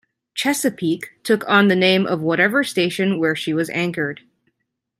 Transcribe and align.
"Chesapeake" 0.33 1.11
took 1.21 1.47
on 1.47 1.67
the 1.67 1.75
name 1.75 2.07
of 2.07 2.23
whatever 2.23 2.63
station 2.63 3.19
where 3.19 3.35
she 3.35 3.53
was 3.53 3.69
anchored. 3.69 4.21